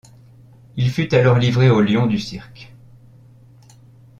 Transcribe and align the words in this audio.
Il 0.77 0.89
fut 0.89 1.13
alors 1.13 1.37
livré 1.37 1.69
aux 1.69 1.81
lions 1.81 2.07
du 2.07 2.17
cirque. 2.17 2.73